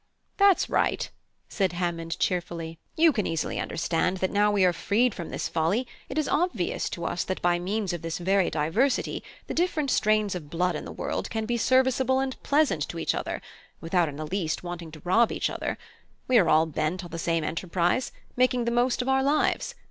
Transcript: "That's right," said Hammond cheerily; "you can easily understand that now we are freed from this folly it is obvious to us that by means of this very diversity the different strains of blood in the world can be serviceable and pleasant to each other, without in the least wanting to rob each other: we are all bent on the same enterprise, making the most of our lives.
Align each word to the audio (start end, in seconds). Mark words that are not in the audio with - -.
"That's 0.37 0.67
right," 0.67 1.07
said 1.47 1.73
Hammond 1.73 2.17
cheerily; 2.17 2.79
"you 2.97 3.13
can 3.13 3.27
easily 3.27 3.59
understand 3.59 4.17
that 4.17 4.31
now 4.31 4.51
we 4.51 4.65
are 4.65 4.73
freed 4.73 5.13
from 5.13 5.29
this 5.29 5.47
folly 5.47 5.85
it 6.09 6.17
is 6.17 6.27
obvious 6.27 6.89
to 6.89 7.05
us 7.05 7.23
that 7.25 7.39
by 7.43 7.59
means 7.59 7.93
of 7.93 8.01
this 8.01 8.17
very 8.17 8.49
diversity 8.49 9.21
the 9.45 9.53
different 9.53 9.91
strains 9.91 10.33
of 10.33 10.49
blood 10.49 10.75
in 10.75 10.85
the 10.85 10.91
world 10.91 11.29
can 11.29 11.45
be 11.45 11.55
serviceable 11.55 12.19
and 12.19 12.41
pleasant 12.41 12.89
to 12.89 12.97
each 12.97 13.13
other, 13.13 13.43
without 13.79 14.09
in 14.09 14.15
the 14.15 14.25
least 14.25 14.63
wanting 14.63 14.89
to 14.91 15.01
rob 15.03 15.31
each 15.31 15.51
other: 15.51 15.77
we 16.27 16.39
are 16.39 16.49
all 16.49 16.65
bent 16.65 17.03
on 17.05 17.11
the 17.11 17.19
same 17.19 17.43
enterprise, 17.43 18.11
making 18.35 18.65
the 18.65 18.71
most 18.71 19.03
of 19.03 19.07
our 19.07 19.21
lives. 19.21 19.75